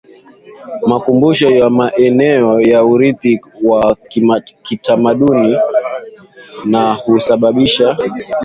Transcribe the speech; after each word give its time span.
makumbusho 0.89 1.47
na 1.57 1.69
maeneo 1.69 2.61
ya 2.61 2.83
urithi 2.83 3.41
wa 3.63 3.97
kitamaduni 4.63 5.57
na 6.65 6.93
husababisha 6.93 7.97